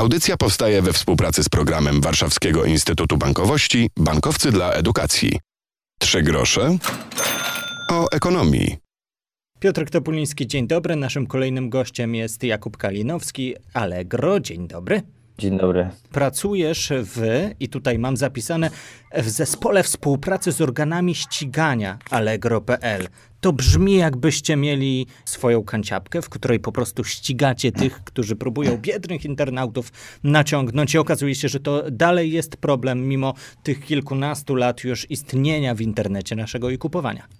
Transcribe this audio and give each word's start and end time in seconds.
Audycja 0.00 0.36
powstaje 0.36 0.82
we 0.82 0.92
współpracy 0.92 1.44
z 1.44 1.48
programem 1.48 2.00
Warszawskiego 2.00 2.64
Instytutu 2.64 3.16
Bankowości 3.16 3.90
Bankowcy 3.96 4.52
dla 4.52 4.72
Edukacji. 4.72 5.38
Trzy 5.98 6.22
grosze 6.22 6.76
o 7.90 8.10
ekonomii. 8.10 8.76
Piotr 9.58 9.90
Topuliński, 9.90 10.46
dzień 10.46 10.66
dobry. 10.66 10.96
Naszym 10.96 11.26
kolejnym 11.26 11.70
gościem 11.70 12.14
jest 12.14 12.42
Jakub 12.42 12.76
Kalinowski, 12.76 13.54
Allegro. 13.74 14.40
Dzień 14.40 14.68
dobry. 14.68 15.02
Dzień 15.40 15.58
dobry. 15.58 15.88
Pracujesz 16.12 16.92
w, 16.92 17.50
i 17.60 17.68
tutaj 17.68 17.98
mam 17.98 18.16
zapisane, 18.16 18.70
w 19.16 19.28
zespole 19.28 19.82
współpracy 19.82 20.52
z 20.52 20.60
organami 20.60 21.14
ścigania 21.14 21.98
Allegro.pl. 22.10 23.08
To 23.40 23.52
brzmi 23.52 23.96
jakbyście 23.96 24.56
mieli 24.56 25.06
swoją 25.24 25.62
kanciapkę, 25.62 26.22
w 26.22 26.28
której 26.28 26.60
po 26.60 26.72
prostu 26.72 27.04
ścigacie 27.04 27.72
tych, 27.72 28.04
którzy 28.04 28.36
próbują 28.36 28.76
biednych 28.76 29.24
internautów 29.24 29.92
naciągnąć 30.24 30.94
i 30.94 30.98
okazuje 30.98 31.34
się, 31.34 31.48
że 31.48 31.60
to 31.60 31.90
dalej 31.90 32.32
jest 32.32 32.56
problem 32.56 33.08
mimo 33.08 33.34
tych 33.62 33.84
kilkunastu 33.84 34.54
lat 34.54 34.84
już 34.84 35.10
istnienia 35.10 35.74
w 35.74 35.80
internecie 35.80 36.36
naszego 36.36 36.70
i 36.70 36.78
kupowania. 36.78 37.39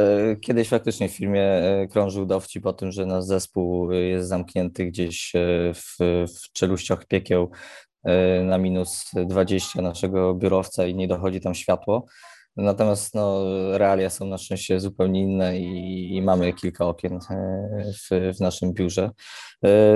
E, 0.00 0.36
kiedyś 0.36 0.68
faktycznie 0.68 1.08
w 1.08 1.12
filmie 1.12 1.42
e, 1.42 1.86
krążył 1.88 2.26
dowcip 2.26 2.66
o 2.66 2.72
tym, 2.72 2.92
że 2.92 3.06
nasz 3.06 3.24
zespół 3.24 3.92
jest 3.92 4.28
zamknięty 4.28 4.86
gdzieś 4.86 5.32
e, 5.34 5.38
w, 5.74 5.96
w 6.26 6.52
czeluściach 6.52 7.06
piekieł 7.06 7.50
na 8.44 8.58
minus 8.58 9.10
20 9.26 9.82
naszego 9.82 10.34
biurowca 10.34 10.86
i 10.86 10.94
nie 10.94 11.08
dochodzi 11.08 11.40
tam 11.40 11.54
światło. 11.54 12.06
Natomiast 12.56 13.14
no, 13.14 13.44
realia 13.78 14.10
są 14.10 14.26
na 14.26 14.38
szczęście 14.38 14.80
zupełnie 14.80 15.20
inne 15.20 15.58
i, 15.58 16.16
i 16.16 16.22
mamy 16.22 16.52
kilka 16.52 16.86
okien 16.86 17.18
w, 18.10 18.36
w, 18.36 18.40
naszym 18.40 18.72
biurze. 18.72 19.10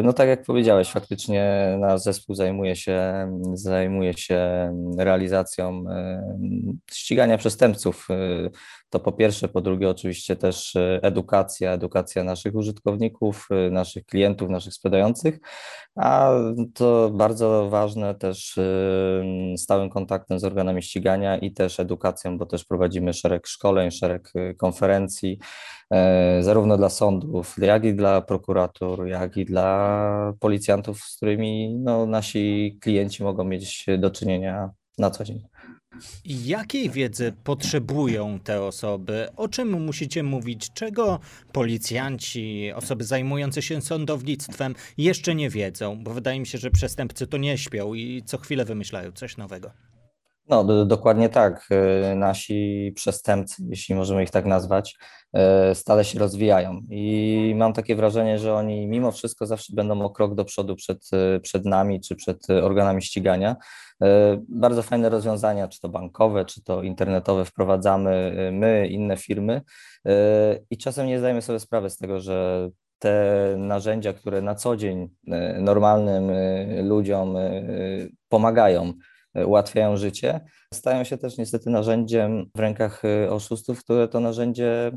No 0.02 0.12
tak 0.12 0.28
jak 0.28 0.42
powiedziałeś, 0.42 0.90
faktycznie 0.90 1.76
nasz 1.80 2.00
zespół 2.00 2.34
zajmuje 2.34 2.76
się, 2.76 3.28
zajmuje 3.52 4.14
się 4.14 4.70
realizacją 4.98 5.84
ścigania 6.92 7.38
przestępców 7.38 8.08
to 8.90 9.00
po 9.00 9.12
pierwsze, 9.12 9.48
po 9.48 9.60
drugie 9.60 9.90
oczywiście 9.90 10.36
też 10.36 10.76
e, 10.76 11.00
edukacja, 11.02 11.72
edukacja 11.72 12.24
naszych 12.24 12.54
użytkowników, 12.54 13.48
e, 13.50 13.70
naszych 13.70 14.06
klientów, 14.06 14.50
naszych 14.50 14.74
sprzedających, 14.74 15.38
a 15.96 16.30
to 16.74 17.10
bardzo 17.10 17.68
ważne 17.70 18.14
też 18.14 18.58
e, 18.58 18.64
stałym 19.56 19.90
kontaktem 19.90 20.38
z 20.38 20.44
organami 20.44 20.82
ścigania 20.82 21.38
i 21.38 21.52
też 21.52 21.80
edukacją, 21.80 22.38
bo 22.38 22.46
też 22.46 22.64
prowadzimy 22.64 23.12
szereg 23.12 23.46
szkoleń, 23.46 23.90
szereg 23.90 24.32
konferencji, 24.56 25.38
zarówno 26.40 26.76
dla 26.76 26.88
sądów, 26.88 27.56
jak 27.58 27.84
i 27.84 27.94
dla 27.94 28.20
prokuratur, 28.20 29.06
jak 29.06 29.36
i 29.36 29.44
dla 29.44 30.32
policjantów, 30.40 30.98
z 31.00 31.16
którymi 31.16 31.76
no, 31.78 32.06
nasi 32.06 32.78
klienci 32.80 33.22
mogą 33.22 33.44
mieć 33.44 33.86
do 33.98 34.10
czynienia 34.10 34.70
na 34.98 35.10
co 35.10 35.24
dzień. 35.24 35.44
Jakiej 36.24 36.90
wiedzy 36.90 37.32
potrzebują 37.44 38.38
te 38.38 38.62
osoby? 38.62 39.28
O 39.36 39.48
czym 39.48 39.82
musicie 39.82 40.22
mówić? 40.22 40.72
Czego 40.74 41.20
policjanci, 41.52 42.72
osoby 42.74 43.04
zajmujące 43.04 43.62
się 43.62 43.80
sądownictwem 43.80 44.74
jeszcze 44.98 45.34
nie 45.34 45.50
wiedzą? 45.50 46.04
Bo 46.04 46.14
wydaje 46.14 46.40
mi 46.40 46.46
się, 46.46 46.58
że 46.58 46.70
przestępcy 46.70 47.26
to 47.26 47.36
nie 47.36 47.58
śpią 47.58 47.94
i 47.94 48.22
co 48.26 48.38
chwilę 48.38 48.64
wymyślają 48.64 49.12
coś 49.12 49.36
nowego. 49.36 49.70
No, 50.48 50.64
do, 50.64 50.86
dokładnie 50.86 51.28
tak. 51.28 51.68
E, 51.70 52.14
nasi 52.14 52.92
przestępcy, 52.96 53.62
jeśli 53.68 53.94
możemy 53.94 54.22
ich 54.22 54.30
tak 54.30 54.46
nazwać, 54.46 54.96
stale 55.74 56.04
się 56.04 56.18
rozwijają 56.18 56.82
i 56.90 57.54
mam 57.56 57.72
takie 57.72 57.96
wrażenie, 57.96 58.38
że 58.38 58.54
oni 58.54 58.86
mimo 58.86 59.12
wszystko 59.12 59.46
zawsze 59.46 59.72
będą 59.76 60.02
o 60.02 60.10
krok 60.10 60.34
do 60.34 60.44
przodu 60.44 60.76
przed, 60.76 61.08
e, 61.12 61.40
przed 61.40 61.64
nami 61.64 62.00
czy 62.00 62.16
przed 62.16 62.50
organami 62.50 63.02
ścigania. 63.02 63.56
Bardzo 64.48 64.82
fajne 64.82 65.08
rozwiązania, 65.08 65.68
czy 65.68 65.80
to 65.80 65.88
bankowe, 65.88 66.44
czy 66.44 66.64
to 66.64 66.82
internetowe 66.82 67.44
wprowadzamy 67.44 68.32
my, 68.52 68.88
inne 68.88 69.16
firmy 69.16 69.62
i 70.70 70.78
czasem 70.78 71.06
nie 71.06 71.18
zdajemy 71.18 71.42
sobie 71.42 71.60
sprawy 71.60 71.90
z 71.90 71.96
tego, 71.96 72.20
że 72.20 72.70
te 72.98 73.54
narzędzia, 73.58 74.12
które 74.12 74.42
na 74.42 74.54
co 74.54 74.76
dzień 74.76 75.08
normalnym 75.60 76.30
ludziom 76.88 77.36
pomagają, 78.28 78.92
ułatwiają 79.46 79.96
życie, 79.96 80.40
stają 80.74 81.04
się 81.04 81.18
też 81.18 81.38
niestety 81.38 81.70
narzędziem 81.70 82.50
w 82.56 82.60
rękach 82.60 83.04
y, 83.04 83.30
oszustów, 83.30 83.84
które 83.84 84.08
to 84.08 84.20
narzędzie 84.20 84.92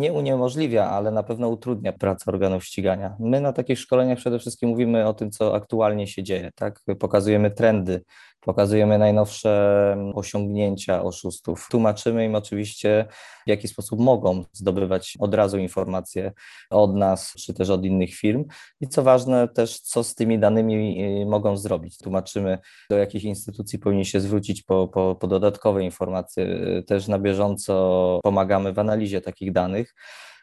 nie 0.00 0.12
uniemożliwia, 0.12 0.90
ale 0.90 1.10
na 1.10 1.22
pewno 1.22 1.48
utrudnia 1.48 1.92
pracę 1.92 2.24
organów 2.26 2.64
ścigania. 2.64 3.16
My 3.18 3.40
na 3.40 3.52
takich 3.52 3.78
szkoleniach 3.78 4.18
przede 4.18 4.38
wszystkim 4.38 4.68
mówimy 4.68 5.06
o 5.06 5.14
tym, 5.14 5.30
co 5.30 5.54
aktualnie 5.54 6.06
się 6.06 6.22
dzieje, 6.22 6.50
tak? 6.54 6.80
Pokazujemy 6.98 7.50
trendy, 7.50 8.02
pokazujemy 8.40 8.98
najnowsze 8.98 10.12
osiągnięcia 10.14 11.02
oszustów. 11.02 11.68
Tłumaczymy 11.70 12.24
im 12.24 12.34
oczywiście, 12.34 13.06
w 13.46 13.48
jaki 13.48 13.68
sposób 13.68 14.00
mogą 14.00 14.44
zdobywać 14.52 15.16
od 15.20 15.34
razu 15.34 15.58
informacje 15.58 16.32
od 16.70 16.96
nas, 16.96 17.34
czy 17.38 17.54
też 17.54 17.70
od 17.70 17.84
innych 17.84 18.14
firm. 18.14 18.44
I 18.80 18.88
co 18.88 19.02
ważne, 19.02 19.48
też 19.48 19.80
co 19.80 20.04
z 20.04 20.14
tymi 20.14 20.38
danymi 20.38 21.04
y, 21.22 21.26
mogą 21.26 21.56
zrobić. 21.56 21.98
Tłumaczymy, 21.98 22.58
do 22.90 22.96
jakich 22.96 23.24
instytucji 23.24 23.78
powinni 23.78 24.04
się 24.04 24.20
zwrócić 24.20 24.62
po, 24.62 24.88
po, 24.88 25.14
po 25.14 25.26
dodatkowe 25.26 25.84
informacje. 25.84 26.60
Też 26.86 27.08
na 27.08 27.18
bieżąco 27.18 28.20
pomagamy 28.22 28.72
w 28.72 28.78
analizie 28.78 29.20
takich 29.20 29.52
danych. 29.52 29.94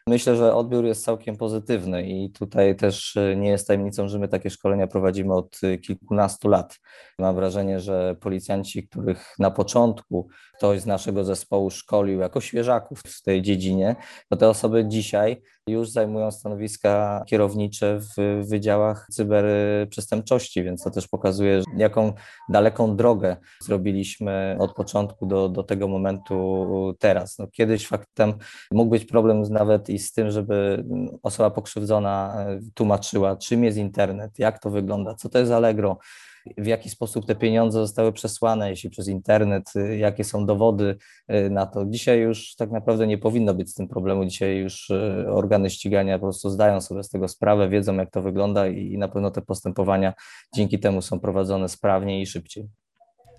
Myślę, 0.08 0.36
że 0.36 0.54
odbiór 0.54 0.84
jest 0.84 1.04
całkiem 1.04 1.36
pozytywny 1.36 2.08
i 2.08 2.30
tutaj 2.30 2.76
też 2.76 3.16
e, 3.16 3.36
nie 3.36 3.48
jest 3.48 3.66
tajemnicą, 3.66 4.08
że 4.08 4.18
my 4.18 4.28
takie 4.28 4.50
szkolenia 4.50 4.86
prowadzimy 4.86 5.34
od 5.34 5.60
e, 5.62 5.78
kilkunastu 5.78 6.48
lat. 6.48 6.78
Mam 7.18 7.34
wrażenie, 7.34 7.80
że 7.80 8.16
policjanci, 8.20 8.88
których 8.88 9.34
na 9.38 9.50
początku 9.50 10.28
ktoś 10.58 10.80
z 10.80 10.86
naszego 10.86 11.24
zespołu 11.24 11.70
szkolił 11.70 12.20
jako 12.20 12.40
świeżaków 12.40 13.00
w 13.00 13.22
tej 13.22 13.42
dziedzinie, 13.42 13.96
to 14.28 14.36
te 14.36 14.48
osoby 14.48 14.84
dzisiaj 14.88 15.42
już 15.68 15.90
zajmują 15.90 16.30
stanowiska 16.30 17.24
kierownicze 17.26 18.00
w 18.00 18.46
wydziałach 18.48 19.06
cyberprzestępczości, 19.12 20.62
więc 20.62 20.82
to 20.82 20.90
też 20.90 21.08
pokazuje, 21.08 21.62
jaką 21.76 22.12
daleką 22.48 22.96
drogę 22.96 23.36
zrobiliśmy 23.62 24.56
od 24.60 24.74
początku 24.74 25.26
do, 25.26 25.48
do 25.48 25.62
tego 25.62 25.88
momentu 25.88 26.96
teraz. 26.98 27.38
No, 27.38 27.46
kiedyś 27.46 27.86
faktem 27.86 28.34
mógł 28.72 28.90
być 28.90 29.04
problem 29.04 29.42
nawet 29.42 29.88
i 29.90 29.98
z 29.98 30.12
tym, 30.12 30.30
żeby 30.30 30.84
osoba 31.22 31.50
pokrzywdzona 31.50 32.46
tłumaczyła, 32.74 33.36
czym 33.36 33.64
jest 33.64 33.78
internet, 33.78 34.38
jak 34.38 34.58
to 34.58 34.70
wygląda, 34.70 35.14
co 35.14 35.28
to 35.28 35.38
jest 35.38 35.52
Allegro, 35.52 35.98
w 36.58 36.66
jaki 36.66 36.90
sposób 36.90 37.26
te 37.26 37.34
pieniądze 37.34 37.78
zostały 37.78 38.12
przesłane, 38.12 38.70
jeśli 38.70 38.90
przez 38.90 39.08
internet, 39.08 39.72
y, 39.76 39.96
jakie 39.96 40.24
są 40.24 40.46
dowody 40.46 40.96
y, 41.30 41.50
na 41.50 41.66
to. 41.66 41.86
Dzisiaj 41.86 42.20
już 42.20 42.54
tak 42.54 42.70
naprawdę 42.70 43.06
nie 43.06 43.18
powinno 43.18 43.54
być 43.54 43.70
z 43.70 43.74
tym 43.74 43.88
problemu. 43.88 44.24
Dzisiaj 44.24 44.56
już 44.56 44.90
y, 44.90 45.26
organy 45.30 45.70
ścigania 45.70 46.18
po 46.18 46.26
prostu 46.26 46.50
zdają 46.50 46.80
sobie 46.80 47.02
z 47.02 47.08
tego 47.08 47.28
sprawę, 47.28 47.68
wiedzą 47.68 47.96
jak 47.96 48.10
to 48.10 48.22
wygląda 48.22 48.68
i 48.68 48.98
na 48.98 49.08
pewno 49.08 49.30
te 49.30 49.42
postępowania 49.42 50.14
dzięki 50.54 50.78
temu 50.78 51.02
są 51.02 51.20
prowadzone 51.20 51.68
sprawniej 51.68 52.22
i 52.22 52.26
szybciej. 52.26 52.68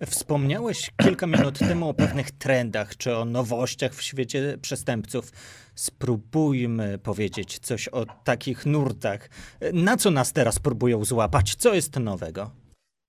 Wspomniałeś 0.06 0.92
kilka 1.03 1.28
minut 1.28 1.59
temu 1.59 1.90
o 1.90 1.94
pewnych 1.94 2.31
trendach 2.31 2.98
czy 2.98 3.16
o 3.18 3.25
nowościach 3.25 3.94
w 3.94 4.02
świecie 4.02 4.58
przestępców. 4.62 5.31
Spróbujmy 5.75 6.98
powiedzieć 6.98 7.59
coś 7.59 7.88
o 7.88 8.06
takich 8.24 8.66
nurtach. 8.66 9.30
Na 9.74 9.98
co 9.98 10.12
nas 10.12 10.34
teraz 10.34 10.59
próbują 10.59 11.06
złapać? 11.06 11.56
Co 11.56 11.74
jest 11.74 11.96
nowego? 12.00 12.52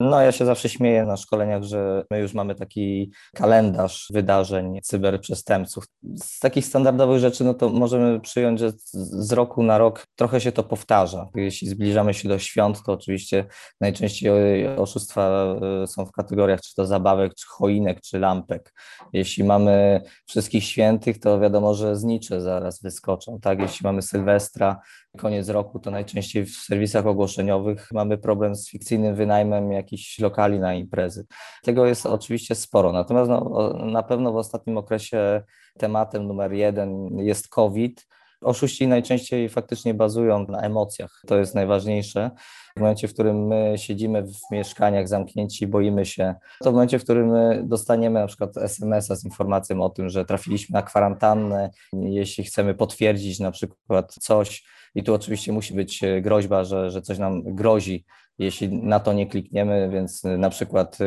No, 0.00 0.21
ja 0.21 0.33
się 0.33 0.44
zawsze 0.44 0.69
śmieję 0.69 1.05
na 1.05 1.16
szkoleniach, 1.16 1.62
że 1.62 2.05
my 2.11 2.19
już 2.19 2.34
mamy 2.34 2.55
taki 2.55 3.12
kalendarz 3.34 4.09
wydarzeń 4.11 4.78
cyberprzestępców. 4.83 5.84
Z 6.16 6.38
takich 6.38 6.66
standardowych 6.66 7.19
rzeczy, 7.19 7.44
no 7.44 7.55
to 7.55 7.69
możemy 7.69 8.21
przyjąć, 8.21 8.60
że 8.60 8.72
z 8.93 9.33
roku 9.33 9.62
na 9.62 9.78
rok 9.78 10.06
trochę 10.16 10.41
się 10.41 10.53
to 10.53 10.62
powtarza. 10.62 11.28
Jeśli 11.34 11.69
zbliżamy 11.69 12.15
się 12.15 12.28
do 12.28 12.39
świąt, 12.39 12.83
to 12.87 12.93
oczywiście 12.93 13.44
najczęściej 13.81 14.33
oszustwa 14.77 15.57
e, 15.83 15.86
są 15.86 16.07
w 16.07 16.13
kategoriach 16.13 16.60
czy 16.60 16.75
to 16.75 16.86
zabawek, 16.86 17.34
czy 17.34 17.47
choinek, 17.48 18.01
czy 18.01 18.19
lampek. 18.19 18.72
Jeśli 19.13 19.45
mamy 19.45 20.01
wszystkich 20.28 20.65
świętych, 20.65 21.21
to 21.21 21.41
wiadomo, 21.41 21.75
że 21.75 21.97
znicze 21.97 22.41
zaraz 22.41 22.83
wyskoczą. 22.83 23.39
Tak, 23.42 23.60
jeśli 23.60 23.84
mamy 23.84 24.03
Sylwestra, 24.03 24.80
koniec 25.18 25.48
roku, 25.48 25.78
to 25.78 25.91
najczęściej 25.91 26.47
w 26.47 26.57
serwisach 26.57 27.07
ogłoszeniowych 27.07 27.89
mamy 27.92 28.18
problem 28.18 28.57
z 28.57 28.71
fikcyjnym 28.71 29.15
wynajmem 29.15 29.72
jakichś 29.72 30.18
lokali 30.18 30.59
na 30.59 30.74
imprezy. 30.74 31.27
Tego 31.62 31.86
jest 31.86 32.07
oczywiście 32.07 32.54
sporo, 32.54 32.92
natomiast 32.92 33.30
no, 33.30 33.72
na 33.84 34.03
pewno 34.03 34.33
w 34.33 34.36
ostatnim 34.36 34.78
okresie 34.78 35.42
tematem 35.78 36.27
numer 36.27 36.53
jeden 36.53 37.18
jest 37.18 37.48
COVID. 37.48 38.09
Oszuści 38.41 38.89
najczęściej 38.89 39.48
faktycznie 39.48 39.95
bazują 39.95 40.47
na 40.47 40.60
emocjach. 40.60 41.22
To 41.27 41.39
jest 41.39 41.54
najważniejsze. 41.54 42.31
W 42.77 42.81
momencie, 42.81 43.09
w 43.09 43.15
którym 43.15 43.47
my 43.47 43.75
siedzimy 43.77 44.22
w 44.22 44.53
mieszkaniach 44.53 45.09
zamknięci, 45.09 45.66
boimy 45.66 46.07
się, 46.07 46.34
to 46.60 46.71
w 46.71 46.75
momencie, 46.75 46.98
w 46.98 47.04
którym 47.04 47.28
my 47.28 47.63
dostaniemy 47.65 48.21
na 48.21 48.27
przykład 48.27 48.57
SMS-a 48.57 49.16
z 49.16 49.25
informacją 49.25 49.83
o 49.83 49.91
tym, 49.91 50.09
że 50.09 50.25
trafiliśmy 50.25 50.72
na 50.72 50.83
kwarantannę, 50.83 51.71
jeśli 51.92 52.45
chcemy 52.45 52.75
potwierdzić 52.75 53.41
na 53.41 53.51
przykład 53.51 54.15
coś, 54.15 54.65
i 54.95 55.03
tu 55.03 55.15
oczywiście 55.15 55.53
musi 55.53 55.75
być 55.75 56.01
groźba, 56.22 56.65
że, 56.65 56.91
że 56.91 57.03
coś 57.03 57.19
nam 57.19 57.42
grozi 57.42 58.04
jeśli 58.41 58.83
na 58.83 59.01
to 59.01 59.13
nie 59.13 59.27
klikniemy, 59.27 59.89
więc 59.92 60.25
na 60.25 60.51
przykład 60.51 60.98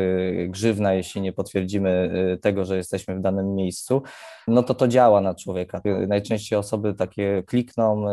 grzywna, 0.48 0.94
jeśli 0.94 1.20
nie 1.20 1.32
potwierdzimy 1.32 2.10
tego, 2.42 2.64
że 2.64 2.76
jesteśmy 2.76 3.16
w 3.16 3.20
danym 3.20 3.54
miejscu, 3.54 4.02
no 4.48 4.62
to 4.62 4.74
to 4.74 4.88
działa 4.88 5.20
na 5.20 5.34
człowieka. 5.34 5.80
Najczęściej 6.08 6.58
osoby 6.58 6.94
takie 6.94 7.42
klikną, 7.46 8.06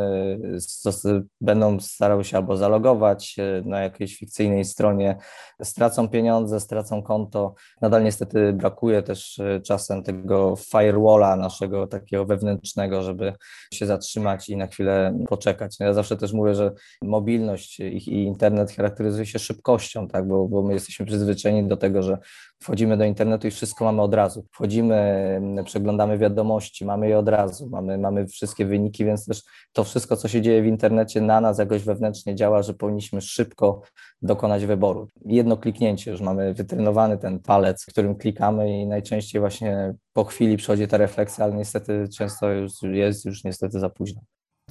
będą 1.41 1.79
starały 1.79 2.23
się 2.23 2.37
albo 2.37 2.57
zalogować 2.57 3.35
na 3.65 3.81
jakiejś 3.81 4.17
fikcyjnej 4.17 4.65
stronie, 4.65 5.15
stracą 5.63 6.09
pieniądze, 6.09 6.59
stracą 6.59 7.03
konto. 7.03 7.53
Nadal 7.81 8.03
niestety 8.03 8.53
brakuje 8.53 9.03
też 9.03 9.41
czasem 9.63 10.03
tego 10.03 10.55
firewalla 10.55 11.35
naszego 11.35 11.87
takiego 11.87 12.25
wewnętrznego, 12.25 13.01
żeby 13.03 13.33
się 13.73 13.85
zatrzymać 13.85 14.49
i 14.49 14.57
na 14.57 14.67
chwilę 14.67 15.19
poczekać. 15.29 15.75
Ja 15.79 15.93
zawsze 15.93 16.17
też 16.17 16.33
mówię, 16.33 16.55
że 16.55 16.71
mobilność 17.01 17.79
i 17.79 18.23
internet 18.23 18.71
charakteryzuje 19.11 19.25
się 19.25 19.39
szybkością, 19.39 20.07
tak? 20.07 20.27
bo, 20.27 20.47
bo 20.47 20.63
my 20.63 20.73
jesteśmy 20.73 21.05
przyzwyczajeni 21.05 21.67
do 21.67 21.77
tego, 21.77 22.03
że 22.03 22.17
wchodzimy 22.61 22.97
do 22.97 23.03
internetu 23.03 23.47
i 23.47 23.51
wszystko 23.51 23.85
mamy 23.85 24.01
od 24.01 24.13
razu. 24.13 24.45
Wchodzimy, 24.51 25.41
przeglądamy 25.65 26.17
wiadomości, 26.17 26.85
mamy 26.85 27.09
je 27.09 27.19
od 27.19 27.29
razu, 27.29 27.69
mamy, 27.69 27.97
mamy 27.97 28.27
wszystkie 28.27 28.65
wyniki, 28.65 29.05
więc 29.05 29.25
też 29.25 29.43
to 29.73 29.83
wszystko, 29.83 30.17
co 30.17 30.27
się 30.27 30.41
dzieje 30.41 30.61
w 30.61 30.65
internecie 30.65 31.21
na 31.21 31.41
nas 31.41 31.59
jakoś 31.59 31.83
wewnętrznie 31.83 32.35
działa, 32.35 32.63
że 32.63 32.73
powinniśmy 32.73 33.21
szybko 33.21 33.81
dokonać 34.21 34.65
wyboru. 34.65 35.07
Jedno 35.25 35.57
kliknięcie, 35.57 36.11
już 36.11 36.21
mamy 36.21 36.53
wytrenowany 36.53 37.17
ten 37.17 37.39
palec, 37.39 37.85
którym 37.85 38.15
klikamy 38.15 38.81
i 38.81 38.87
najczęściej 38.87 39.41
właśnie 39.41 39.93
po 40.13 40.23
chwili 40.23 40.57
przychodzi 40.57 40.87
ta 40.87 40.97
refleksja, 40.97 41.43
ale 41.43 41.53
niestety 41.53 42.07
często 42.17 42.49
już 42.51 42.71
jest 42.81 43.25
już 43.25 43.43
niestety 43.43 43.79
za 43.79 43.89
późno. 43.89 44.21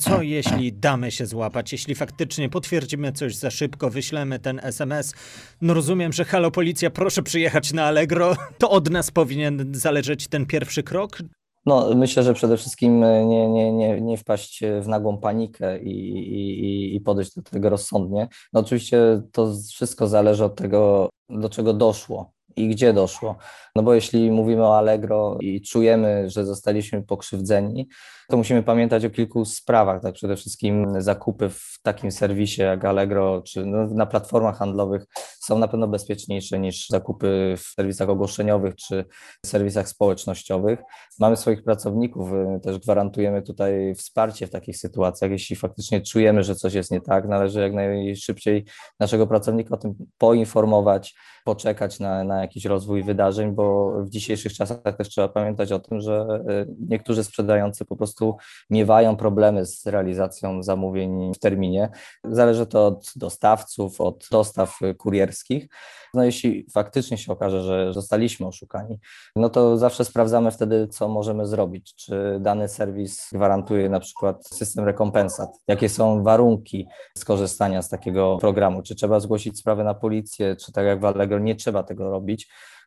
Co 0.00 0.22
jeśli 0.22 0.72
damy 0.72 1.10
się 1.10 1.26
złapać? 1.26 1.72
Jeśli 1.72 1.94
faktycznie 1.94 2.48
potwierdzimy 2.48 3.12
coś 3.12 3.36
za 3.36 3.50
szybko, 3.50 3.90
wyślemy 3.90 4.38
ten 4.38 4.60
SMS, 4.62 5.14
no 5.60 5.74
rozumiem, 5.74 6.12
że 6.12 6.24
halo 6.24 6.50
policja, 6.50 6.90
proszę 6.90 7.22
przyjechać 7.22 7.72
na 7.72 7.84
Allegro, 7.84 8.36
to 8.58 8.70
od 8.70 8.90
nas 8.90 9.10
powinien 9.10 9.74
zależeć 9.74 10.28
ten 10.28 10.46
pierwszy 10.46 10.82
krok? 10.82 11.18
No, 11.66 11.94
myślę, 11.94 12.22
że 12.22 12.34
przede 12.34 12.56
wszystkim 12.56 13.00
nie, 13.00 13.48
nie, 13.48 13.72
nie, 13.72 14.00
nie 14.00 14.16
wpaść 14.16 14.60
w 14.80 14.88
nagłą 14.88 15.18
panikę 15.18 15.82
i, 15.82 15.90
i, 15.90 16.96
i 16.96 17.00
podejść 17.00 17.34
do 17.34 17.42
tego 17.42 17.70
rozsądnie. 17.70 18.28
No, 18.52 18.60
oczywiście 18.60 19.22
to 19.32 19.54
wszystko 19.70 20.08
zależy 20.08 20.44
od 20.44 20.56
tego, 20.56 21.08
do 21.28 21.48
czego 21.48 21.72
doszło 21.74 22.32
i 22.64 22.68
gdzie 22.68 22.92
doszło. 22.92 23.36
No 23.76 23.82
bo 23.82 23.94
jeśli 23.94 24.30
mówimy 24.30 24.64
o 24.64 24.78
Allegro 24.78 25.38
i 25.40 25.62
czujemy, 25.62 26.30
że 26.30 26.44
zostaliśmy 26.44 27.02
pokrzywdzeni, 27.02 27.88
to 28.30 28.36
musimy 28.36 28.62
pamiętać 28.62 29.04
o 29.04 29.10
kilku 29.10 29.44
sprawach. 29.44 30.02
Tak, 30.02 30.14
przede 30.14 30.36
wszystkim 30.36 30.86
zakupy 30.98 31.48
w 31.48 31.78
takim 31.82 32.12
serwisie 32.12 32.62
jak 32.62 32.84
Allegro 32.84 33.42
czy 33.42 33.66
no, 33.66 33.86
na 33.86 34.06
platformach 34.06 34.58
handlowych 34.58 35.06
są 35.40 35.58
na 35.58 35.68
pewno 35.68 35.88
bezpieczniejsze 35.88 36.58
niż 36.58 36.88
zakupy 36.88 37.54
w 37.56 37.60
serwisach 37.60 38.08
ogłoszeniowych 38.08 38.76
czy 38.76 39.04
serwisach 39.46 39.88
społecznościowych. 39.88 40.78
Mamy 41.18 41.36
swoich 41.36 41.64
pracowników, 41.64 42.32
y, 42.32 42.60
też 42.62 42.78
gwarantujemy 42.78 43.42
tutaj 43.42 43.94
wsparcie 43.94 44.46
w 44.46 44.50
takich 44.50 44.76
sytuacjach. 44.76 45.30
Jeśli 45.30 45.56
faktycznie 45.56 46.00
czujemy, 46.00 46.44
że 46.44 46.54
coś 46.54 46.74
jest 46.74 46.90
nie 46.90 47.00
tak, 47.00 47.28
należy 47.28 47.60
jak 47.60 47.72
najszybciej 47.72 48.64
naszego 49.00 49.26
pracownika 49.26 49.74
o 49.74 49.78
tym 49.78 49.94
poinformować, 50.18 51.14
poczekać 51.44 52.00
na, 52.00 52.24
na 52.24 52.40
jakiś 52.50 52.64
rozwój 52.64 53.02
wydarzeń, 53.02 53.52
bo 53.52 53.92
w 54.04 54.08
dzisiejszych 54.08 54.52
czasach 54.52 54.96
też 54.96 55.08
trzeba 55.08 55.28
pamiętać 55.28 55.72
o 55.72 55.78
tym, 55.78 56.00
że 56.00 56.42
y, 56.68 56.74
niektórzy 56.88 57.24
sprzedający 57.24 57.84
po 57.84 57.96
prostu 57.96 58.36
miewają 58.70 59.16
problemy 59.16 59.66
z 59.66 59.86
realizacją 59.86 60.62
zamówień 60.62 61.34
w 61.34 61.38
terminie. 61.38 61.88
Zależy 62.24 62.66
to 62.66 62.86
od 62.86 63.12
dostawców, 63.16 64.00
od 64.00 64.28
dostaw 64.30 64.78
kurierskich. 64.98 65.68
No 66.14 66.24
jeśli 66.24 66.66
faktycznie 66.72 67.18
się 67.18 67.32
okaże, 67.32 67.62
że 67.62 67.92
zostaliśmy 67.92 68.46
oszukani, 68.46 68.98
no 69.36 69.50
to 69.50 69.76
zawsze 69.76 70.04
sprawdzamy 70.04 70.50
wtedy, 70.50 70.88
co 70.88 71.08
możemy 71.08 71.46
zrobić. 71.46 71.94
Czy 71.94 72.38
dany 72.40 72.68
serwis 72.68 73.28
gwarantuje 73.32 73.88
na 73.88 74.00
przykład 74.00 74.48
system 74.48 74.84
rekompensat, 74.84 75.50
jakie 75.68 75.88
są 75.88 76.22
warunki 76.22 76.86
skorzystania 77.18 77.82
z 77.82 77.88
takiego 77.88 78.38
programu, 78.40 78.82
czy 78.82 78.94
trzeba 78.94 79.20
zgłosić 79.20 79.58
sprawę 79.58 79.84
na 79.84 79.94
policję, 79.94 80.56
czy 80.56 80.72
tak 80.72 80.86
jak 80.86 81.00
w 81.00 81.04
Allegro 81.04 81.38
nie 81.38 81.54
trzeba 81.54 81.82
tego 81.82 82.10
robić. 82.10 82.29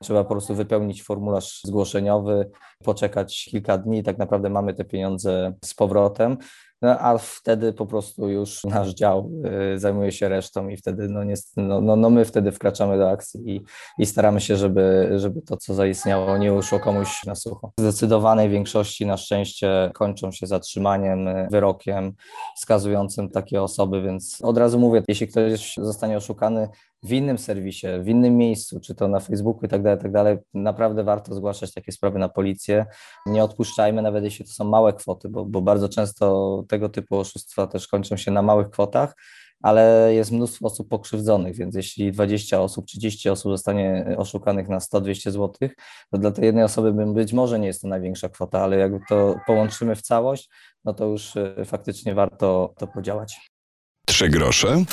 Trzeba 0.01 0.23
po 0.23 0.29
prostu 0.29 0.55
wypełnić 0.55 1.03
formularz 1.03 1.61
zgłoszeniowy, 1.65 2.51
poczekać 2.83 3.47
kilka 3.51 3.77
dni 3.77 3.99
i 3.99 4.03
tak 4.03 4.17
naprawdę 4.17 4.49
mamy 4.49 4.73
te 4.73 4.85
pieniądze 4.85 5.53
z 5.65 5.73
powrotem. 5.73 6.37
No, 6.83 6.99
a 6.99 7.17
wtedy 7.17 7.73
po 7.73 7.85
prostu 7.85 8.29
już 8.29 8.63
nasz 8.63 8.93
dział 8.93 9.31
y, 9.73 9.79
zajmuje 9.79 10.11
się 10.11 10.29
resztą 10.29 10.67
i 10.67 10.77
wtedy 10.77 11.09
no, 11.09 11.23
nie, 11.23 11.33
no, 11.57 11.81
no, 11.81 11.95
no 11.95 12.09
my 12.09 12.25
wtedy 12.25 12.51
wkraczamy 12.51 12.97
do 12.97 13.09
akcji 13.09 13.49
i, 13.55 13.61
i 13.97 14.05
staramy 14.05 14.41
się, 14.41 14.55
żeby, 14.55 15.11
żeby 15.15 15.41
to, 15.41 15.57
co 15.57 15.73
zaistniało, 15.73 16.37
nie 16.37 16.53
uszło 16.53 16.79
komuś 16.79 17.25
na 17.25 17.35
sucho. 17.35 17.71
W 17.77 17.81
zdecydowanej 17.81 18.49
większości 18.49 19.05
na 19.05 19.17
szczęście 19.17 19.91
kończą 19.93 20.31
się 20.31 20.47
zatrzymaniem, 20.47 21.29
wyrokiem 21.51 22.13
skazującym 22.57 23.29
takie 23.29 23.61
osoby, 23.61 24.01
więc 24.01 24.37
od 24.41 24.57
razu 24.57 24.79
mówię, 24.79 25.03
jeśli 25.07 25.27
ktoś 25.27 25.75
zostanie 25.77 26.17
oszukany, 26.17 26.69
w 27.03 27.11
innym 27.11 27.37
serwisie, 27.37 27.87
w 28.01 28.07
innym 28.07 28.37
miejscu, 28.37 28.79
czy 28.79 28.95
to 28.95 29.07
na 29.07 29.19
Facebooku 29.19 29.65
i 29.65 29.69
tak 29.69 29.83
dalej, 29.83 29.99
tak 29.99 30.11
dalej, 30.11 30.37
naprawdę 30.53 31.03
warto 31.03 31.35
zgłaszać 31.35 31.73
takie 31.73 31.91
sprawy 31.91 32.19
na 32.19 32.29
policję. 32.29 32.85
Nie 33.25 33.43
odpuszczajmy, 33.43 34.01
nawet 34.01 34.23
jeśli 34.23 34.45
to 34.45 34.51
są 34.51 34.63
małe 34.63 34.93
kwoty, 34.93 35.29
bo, 35.29 35.45
bo 35.45 35.61
bardzo 35.61 35.89
często 35.89 36.63
tego 36.73 36.89
typu 36.89 37.19
oszustwa 37.19 37.67
też 37.67 37.87
kończą 37.87 38.17
się 38.17 38.31
na 38.31 38.41
małych 38.41 38.69
kwotach, 38.69 39.15
ale 39.61 40.13
jest 40.13 40.31
mnóstwo 40.31 40.65
osób 40.65 40.89
pokrzywdzonych, 40.89 41.55
więc 41.55 41.75
jeśli 41.75 42.11
20 42.11 42.61
osób, 42.61 42.85
30 42.85 43.29
osób 43.29 43.51
zostanie 43.51 44.15
oszukanych 44.17 44.69
na 44.69 44.77
100-200 44.79 45.31
zł, 45.31 45.69
to 46.11 46.17
dla 46.17 46.31
tej 46.31 46.45
jednej 46.45 46.63
osoby 46.63 47.13
być 47.13 47.33
może 47.33 47.59
nie 47.59 47.67
jest 47.67 47.81
to 47.81 47.87
największa 47.87 48.29
kwota, 48.29 48.61
ale 48.61 48.77
jakby 48.77 48.99
to 49.09 49.35
połączymy 49.47 49.95
w 49.95 50.01
całość, 50.01 50.49
no 50.85 50.93
to 50.93 51.05
już 51.05 51.35
y, 51.35 51.65
faktycznie 51.65 52.13
warto 52.15 52.73
to 52.77 52.87
podziałać. 52.87 53.51
Trzy 54.07 54.29
grosze 54.29 54.83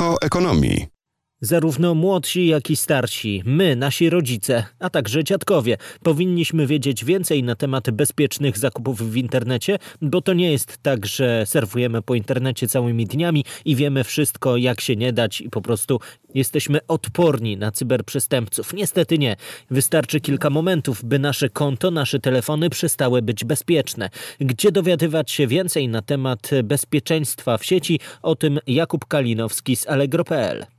o 0.00 0.16
ekonomii. 0.22 0.95
Zarówno 1.40 1.94
młodsi, 1.94 2.46
jak 2.46 2.70
i 2.70 2.76
starsi, 2.76 3.42
my, 3.46 3.76
nasi 3.76 4.10
rodzice, 4.10 4.64
a 4.78 4.90
także 4.90 5.24
dziadkowie, 5.24 5.76
powinniśmy 6.02 6.66
wiedzieć 6.66 7.04
więcej 7.04 7.42
na 7.42 7.54
temat 7.54 7.90
bezpiecznych 7.90 8.58
zakupów 8.58 9.10
w 9.10 9.16
internecie, 9.16 9.78
bo 10.02 10.20
to 10.20 10.32
nie 10.32 10.52
jest 10.52 10.78
tak, 10.82 11.06
że 11.06 11.46
serwujemy 11.46 12.02
po 12.02 12.14
internecie 12.14 12.68
całymi 12.68 13.06
dniami 13.06 13.44
i 13.64 13.76
wiemy 13.76 14.04
wszystko, 14.04 14.56
jak 14.56 14.80
się 14.80 14.96
nie 14.96 15.12
dać 15.12 15.40
i 15.40 15.50
po 15.50 15.60
prostu 15.60 16.00
jesteśmy 16.34 16.78
odporni 16.88 17.56
na 17.56 17.72
cyberprzestępców. 17.72 18.72
Niestety 18.72 19.18
nie. 19.18 19.36
Wystarczy 19.70 20.20
kilka 20.20 20.50
momentów, 20.50 21.04
by 21.04 21.18
nasze 21.18 21.48
konto, 21.48 21.90
nasze 21.90 22.20
telefony 22.20 22.70
przestały 22.70 23.22
być 23.22 23.44
bezpieczne. 23.44 24.10
Gdzie 24.40 24.72
dowiadywać 24.72 25.30
się 25.30 25.46
więcej 25.46 25.88
na 25.88 26.02
temat 26.02 26.50
bezpieczeństwa 26.64 27.58
w 27.58 27.64
sieci? 27.64 28.00
O 28.22 28.36
tym 28.36 28.58
Jakub 28.66 29.04
Kalinowski 29.04 29.76
z 29.76 29.86
Allegro.pl. 29.86 30.75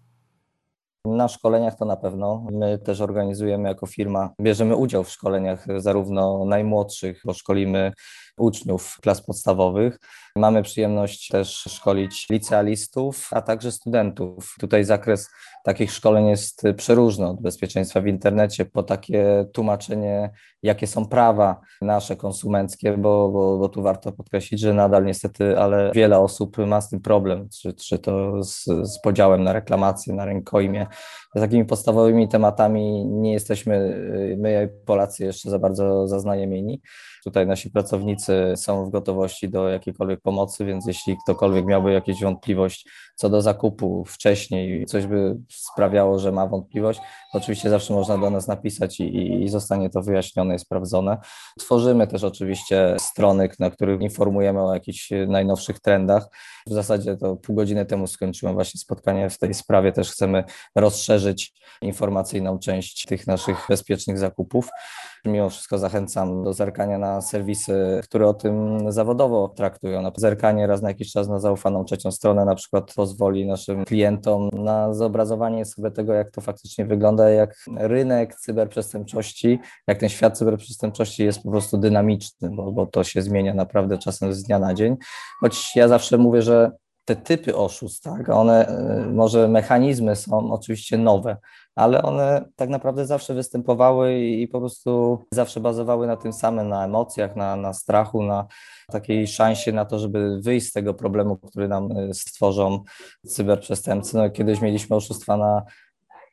Na 1.08 1.28
szkoleniach 1.28 1.76
to 1.76 1.86
na 1.86 1.96
pewno. 1.96 2.46
My 2.52 2.80
też 2.80 3.02
organizujemy 3.02 3.70
jako 3.70 3.88
firma, 3.88 4.34
bierzemy 4.42 4.76
udział 4.76 5.04
w 5.04 5.10
szkoleniach 5.10 5.66
zarówno 5.78 6.46
najmłodszych, 6.46 7.22
bo 7.26 7.34
szkolimy 7.34 7.92
uczniów 8.38 8.98
klas 9.02 9.22
podstawowych. 9.22 10.00
Mamy 10.36 10.64
przyjemność 10.64 11.28
też 11.28 11.50
szkolić 11.70 12.30
licealistów, 12.30 13.30
a 13.32 13.42
także 13.42 13.72
studentów. 13.72 14.56
Tutaj 14.60 14.84
zakres 14.84 15.30
takich 15.64 15.92
szkoleń 15.92 16.28
jest 16.28 16.64
przeróżny 16.78 17.28
od 17.28 17.42
bezpieczeństwa 17.42 18.02
w 18.02 18.08
internecie 18.08 18.66
po 18.66 18.84
takie 18.84 19.46
tłumaczenie, 19.54 20.32
jakie 20.64 20.88
są 20.88 21.06
prawa 21.06 21.62
nasze 21.82 22.16
konsumenckie, 22.16 22.98
bo, 22.98 23.30
bo, 23.30 23.58
bo 23.58 23.70
tu 23.70 23.82
warto 23.82 24.12
podkreślić, 24.12 24.62
że 24.62 24.74
nadal 24.74 25.06
niestety, 25.06 25.60
ale 25.60 25.92
wiele 25.96 26.20
osób 26.20 26.58
ma 26.58 26.82
z 26.82 26.90
tym 26.90 27.02
problem, 27.02 27.50
czy, 27.62 27.74
czy 27.74 28.00
to 28.00 28.44
z, 28.44 28.64
z 28.66 29.02
podziałem 29.02 29.44
na 29.44 29.54
reklamację, 29.54 30.14
na 30.14 30.26
rękojmie. 30.26 30.88
Takimi 31.40 31.66
podstawowymi 31.66 32.28
tematami 32.28 33.06
nie 33.06 33.34
jesteśmy, 33.34 33.98
my 34.38 34.70
Polacy 34.86 35.26
jeszcze 35.26 35.50
za 35.50 35.60
bardzo 35.60 36.08
zaznajomieni. 36.08 36.82
Tutaj 37.24 37.48
nasi 37.48 37.72
pracownicy 37.72 38.54
są 38.56 38.86
w 38.86 38.90
gotowości 38.90 39.50
do 39.50 39.70
jakiejkolwiek 39.70 40.22
pomocy, 40.22 40.66
więc 40.66 40.88
jeśli 40.88 41.18
ktokolwiek 41.24 41.66
miałby 41.66 41.94
jakieś 41.94 42.22
wątpliwość 42.22 42.88
co 43.18 43.30
do 43.30 43.42
zakupu 43.42 44.06
wcześniej, 44.06 44.86
coś 44.86 45.06
by 45.06 45.38
sprawiało, 45.50 46.20
że 46.20 46.32
ma 46.32 46.48
wątpliwość, 46.48 47.00
oczywiście 47.34 47.70
zawsze 47.70 47.94
można 47.94 48.18
do 48.18 48.30
nas 48.30 48.48
napisać 48.48 49.00
i, 49.00 49.44
i 49.44 49.50
zostanie 49.50 49.90
to 49.90 50.02
wyjaśnione 50.02 50.56
i 50.56 50.60
sprawdzone. 50.60 51.18
Tworzymy 51.60 52.08
też 52.08 52.24
oczywiście 52.24 52.96
strony, 53.00 53.50
na 53.60 53.70
których 53.70 54.02
informujemy 54.02 54.62
o 54.62 54.74
jakichś 54.74 55.10
najnowszych 55.28 55.80
trendach. 55.80 56.28
W 56.68 56.74
zasadzie 56.74 57.18
to 57.18 57.36
pół 57.36 57.56
godziny 57.56 57.86
temu 57.86 58.08
skończyłem 58.08 58.56
właśnie 58.56 58.80
spotkanie 58.80 59.30
w 59.30 59.38
tej 59.38 59.54
sprawie. 59.54 59.92
Też 59.92 60.12
chcemy 60.12 60.44
rozszerzyć 60.76 61.27
informacyjną 61.82 62.60
część 62.60 63.06
tych 63.06 63.28
naszych 63.28 63.58
bezpiecznych 63.70 64.18
zakupów. 64.18 64.70
Mimo 65.26 65.50
wszystko 65.50 65.78
zachęcam 65.78 66.44
do 66.44 66.54
zerkania 66.54 66.98
na 66.98 67.22
serwisy, 67.22 68.02
które 68.04 68.28
o 68.28 68.34
tym 68.34 68.80
zawodowo 68.92 69.50
traktują. 69.50 70.02
Na 70.02 70.12
zerkanie 70.18 70.68
raz 70.68 70.82
na 70.82 70.90
jakiś 70.90 71.12
czas 71.12 71.28
na 71.28 71.40
zaufaną 71.40 71.84
trzecią 71.86 72.12
stronę 72.12 72.46
na 72.46 72.56
przykład 72.56 72.94
pozwoli 72.96 73.48
naszym 73.48 73.86
klientom 73.86 74.50
na 74.54 74.94
zobrazowanie 74.94 75.66
sobie 75.66 75.92
tego, 75.92 76.14
jak 76.14 76.32
to 76.32 76.42
faktycznie 76.42 76.86
wygląda, 76.86 77.30
jak 77.30 77.56
rynek 77.78 78.36
cyberprzestępczości, 78.36 79.60
jak 79.88 79.98
ten 79.98 80.10
świat 80.10 80.38
cyberprzestępczości 80.38 81.24
jest 81.24 81.44
po 81.44 81.52
prostu 81.52 81.78
dynamiczny, 81.78 82.50
bo, 82.50 82.72
bo 82.72 82.86
to 82.86 83.04
się 83.04 83.22
zmienia 83.22 83.54
naprawdę 83.54 83.98
czasem 83.98 84.34
z 84.34 84.44
dnia 84.44 84.60
na 84.60 84.74
dzień. 84.74 84.96
Choć 85.40 85.76
ja 85.76 85.88
zawsze 85.88 86.18
mówię, 86.18 86.42
że 86.42 86.72
te 87.08 87.16
typy 87.16 87.56
oszustw, 87.56 88.04
tak, 88.04 88.30
one, 88.30 88.70
y, 89.06 89.12
może 89.12 89.48
mechanizmy 89.48 90.16
są 90.16 90.52
oczywiście 90.52 90.98
nowe, 90.98 91.38
ale 91.76 92.02
one 92.02 92.46
tak 92.56 92.70
naprawdę 92.70 93.06
zawsze 93.06 93.34
występowały 93.34 94.20
i 94.20 94.48
po 94.48 94.60
prostu 94.60 95.20
zawsze 95.32 95.60
bazowały 95.60 96.08
na 96.08 96.18
tym 96.18 96.34
samym, 96.34 96.70
na 96.70 96.86
emocjach, 96.86 97.36
na, 97.36 97.56
na 97.56 97.74
strachu, 97.74 98.24
na 98.24 98.48
takiej 98.92 99.28
szansie 99.28 99.72
na 99.72 99.86
to, 99.86 100.00
żeby 100.00 100.42
wyjść 100.42 100.68
z 100.68 100.72
tego 100.72 100.94
problemu, 100.94 101.38
który 101.38 101.68
nam 101.68 101.92
y, 101.92 102.14
stworzą 102.14 102.84
cyberprzestępcy. 103.28 104.18
No, 104.18 104.30
kiedyś 104.30 104.62
mieliśmy 104.62 104.96
oszustwa 104.96 105.38
na 105.38 105.64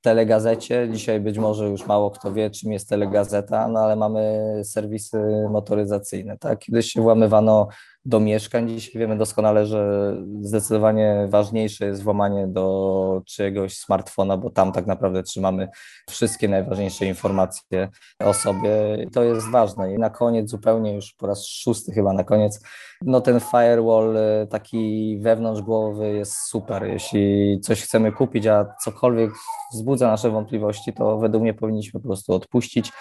telegazecie. 0.02 0.88
Dzisiaj 0.92 1.20
być 1.20 1.38
może 1.38 1.68
już 1.68 1.86
mało 1.86 2.10
kto 2.10 2.32
wie, 2.32 2.50
czym 2.50 2.72
jest 2.72 2.88
telegazeta, 2.88 3.68
no 3.68 3.80
ale 3.80 3.96
mamy 3.96 4.42
serwisy 4.64 5.18
motoryzacyjne. 5.50 6.38
Tak? 6.38 6.58
Kiedyś 6.58 6.92
się 6.92 7.02
włamywano 7.02 7.68
do 8.04 8.20
mieszkań. 8.20 8.68
Dzisiaj 8.68 9.00
wiemy 9.00 9.16
doskonale, 9.16 9.66
że 9.66 10.12
zdecydowanie 10.40 11.26
ważniejsze 11.28 11.86
jest 11.86 12.02
włamanie 12.02 12.46
do 12.46 13.22
czyjegoś 13.26 13.76
smartfona, 13.76 14.36
bo 14.36 14.50
tam 14.50 14.72
tak 14.72 14.86
naprawdę 14.86 15.22
trzymamy 15.22 15.68
wszystkie 16.10 16.48
najważniejsze 16.48 17.06
informacje 17.06 17.88
o 18.18 18.34
sobie. 18.34 18.70
I 19.06 19.10
to 19.10 19.22
jest 19.22 19.50
ważne. 19.50 19.94
I 19.94 19.98
na 19.98 20.10
koniec, 20.10 20.50
zupełnie 20.50 20.94
już 20.94 21.12
po 21.12 21.26
raz 21.26 21.46
szósty 21.46 21.92
chyba 21.92 22.12
na 22.12 22.24
koniec, 22.24 22.60
no 23.02 23.20
ten 23.20 23.40
firewall 23.40 24.16
y, 24.16 24.46
taki 24.46 25.18
wewnątrz 25.20 25.62
głowy 25.62 26.12
jest 26.12 26.34
super. 26.34 26.84
Jeśli 26.84 27.60
coś 27.60 27.82
chcemy 27.82 28.12
kupić, 28.12 28.46
a 28.46 28.66
cokolwiek 28.84 29.30
wzbudza 29.72 30.06
nasze 30.08 30.30
wątpliwości, 30.30 30.92
to 30.92 31.18
według 31.18 31.42
mnie 31.42 31.54
powinniśmy 31.54 32.00
po 32.00 32.08
prostu 32.08 32.32
odpuścić, 32.32 32.92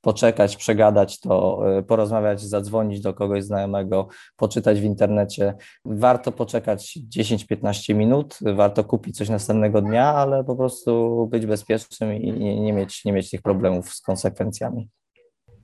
poczekać, 0.00 0.56
przegadać 0.56 1.20
to, 1.20 1.60
y, 1.78 1.82
porozmawiać, 1.82 2.40
zadzwonić 2.40 3.00
do 3.00 3.14
kogoś 3.14 3.44
znajomego, 3.44 4.08
poczytać 4.36 4.80
w 4.80 4.84
internecie. 4.84 5.54
Warto 5.84 6.32
poczekać 6.32 6.98
10-15 7.08 7.94
minut, 7.94 8.38
warto 8.54 8.84
kupić 8.84 9.16
coś 9.16 9.28
następnego 9.28 9.82
dnia, 9.82 10.14
ale 10.14 10.44
po 10.44 10.56
prostu 10.56 11.26
być 11.30 11.46
bezpiecznym 11.46 12.14
i 12.14 12.32
nie, 12.32 12.60
nie, 12.60 12.72
mieć, 12.72 13.04
nie 13.04 13.12
mieć 13.12 13.30
tych 13.30 13.42
problemów 13.42 13.94
z 13.94 14.00
konsekwencjami. 14.00 14.88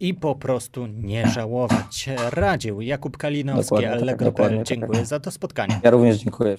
I 0.00 0.14
po 0.14 0.34
prostu 0.34 0.86
nie 0.86 1.26
żałować. 1.26 2.08
Radził 2.30 2.80
Jakub 2.80 3.16
Kalinowski, 3.16 3.76
tak, 3.76 3.84
Allegro.pl. 3.84 4.56
Tak, 4.56 4.66
Dziękuję 4.66 4.98
tak. 4.98 5.06
za 5.06 5.20
to 5.20 5.30
spotkanie. 5.30 5.80
Ja 5.84 5.90
również 5.90 6.16
dziękuję. 6.16 6.56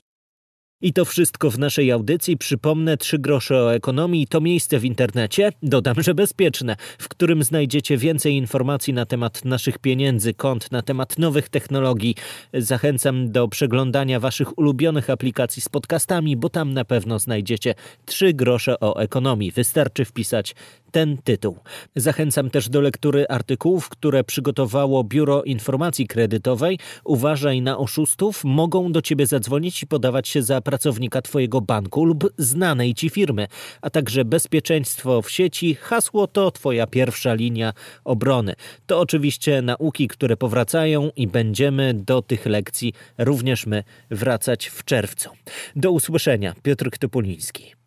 I 0.81 0.93
to 0.93 1.05
wszystko 1.05 1.51
w 1.51 1.59
naszej 1.59 1.91
audycji. 1.91 2.37
Przypomnę, 2.37 2.97
trzy 2.97 3.19
grosze 3.19 3.55
o 3.55 3.73
ekonomii 3.73 4.27
to 4.27 4.41
miejsce 4.41 4.79
w 4.79 4.85
internecie, 4.85 5.51
dodam, 5.63 6.03
że 6.03 6.13
bezpieczne, 6.13 6.75
w 6.99 7.07
którym 7.07 7.43
znajdziecie 7.43 7.97
więcej 7.97 8.33
informacji 8.35 8.93
na 8.93 9.05
temat 9.05 9.45
naszych 9.45 9.79
pieniędzy, 9.79 10.33
kont, 10.33 10.71
na 10.71 10.81
temat 10.81 11.19
nowych 11.19 11.49
technologii. 11.49 12.15
Zachęcam 12.53 13.31
do 13.31 13.47
przeglądania 13.47 14.19
waszych 14.19 14.57
ulubionych 14.57 15.09
aplikacji 15.09 15.61
z 15.61 15.69
podcastami, 15.69 16.37
bo 16.37 16.49
tam 16.49 16.73
na 16.73 16.85
pewno 16.85 17.19
znajdziecie 17.19 17.75
trzy 18.05 18.33
grosze 18.33 18.79
o 18.79 18.99
ekonomii. 18.99 19.51
Wystarczy 19.51 20.05
wpisać 20.05 20.55
ten 20.91 21.17
tytuł. 21.17 21.57
Zachęcam 21.95 22.49
też 22.49 22.69
do 22.69 22.81
lektury 22.81 23.25
artykułów, 23.29 23.89
które 23.89 24.23
przygotowało 24.23 25.03
Biuro 25.03 25.43
Informacji 25.43 26.07
Kredytowej. 26.07 26.79
Uważaj 27.03 27.61
na 27.61 27.77
oszustów, 27.77 28.43
mogą 28.43 28.91
do 28.91 29.01
ciebie 29.01 29.25
zadzwonić 29.25 29.83
i 29.83 29.87
podawać 29.87 30.27
się 30.27 30.43
za 30.43 30.61
pracownika 30.61 31.21
twojego 31.21 31.61
banku 31.61 32.05
lub 32.05 32.33
znanej 32.37 32.93
ci 32.93 33.09
firmy, 33.09 33.47
a 33.81 33.89
także 33.89 34.25
bezpieczeństwo 34.25 35.21
w 35.21 35.31
sieci. 35.31 35.75
Hasło 35.75 36.27
to 36.27 36.51
twoja 36.51 36.87
pierwsza 36.87 37.33
linia 37.33 37.73
obrony. 38.03 38.53
To 38.85 38.99
oczywiście 38.99 39.61
nauki, 39.61 40.07
które 40.07 40.37
powracają 40.37 41.09
i 41.15 41.27
będziemy 41.27 41.93
do 41.93 42.21
tych 42.21 42.45
lekcji 42.45 42.93
również 43.17 43.65
my 43.65 43.83
wracać 44.11 44.67
w 44.67 44.83
czerwcu. 44.83 45.29
Do 45.75 45.91
usłyszenia. 45.91 46.53
Piotr 46.63 46.89
Topoliński. 46.99 47.86